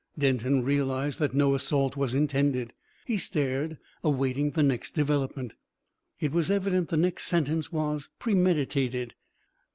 Denton 0.17 0.63
realised 0.63 1.19
that 1.19 1.35
no 1.35 1.53
assault 1.53 1.95
was 1.95 2.15
intended. 2.15 2.73
He 3.05 3.17
stared, 3.19 3.77
awaiting 4.03 4.49
the 4.49 4.63
next 4.63 4.95
development. 4.95 5.53
It 6.19 6.31
was 6.31 6.49
evident 6.49 6.89
the 6.89 6.97
next 6.97 7.27
sentence 7.27 7.71
was 7.71 8.09
premeditated. 8.17 9.13